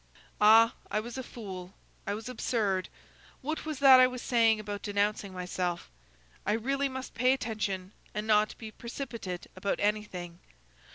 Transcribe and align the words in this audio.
Ah! 0.41 0.73
I 0.89 0.99
was 0.99 1.15
a 1.19 1.21
fool! 1.21 1.75
I 2.07 2.15
was 2.15 2.27
absurd! 2.27 2.89
what 3.43 3.67
was 3.67 3.77
that 3.77 3.99
I 3.99 4.07
was 4.07 4.23
saying 4.23 4.59
about 4.59 4.81
denouncing 4.81 5.31
myself? 5.31 5.91
I 6.43 6.53
really 6.53 6.89
must 6.89 7.13
pay 7.13 7.33
attention 7.33 7.91
and 8.11 8.25
not 8.25 8.57
be 8.57 8.71
precipitate 8.71 9.45
about 9.55 9.79
anything. 9.79 10.39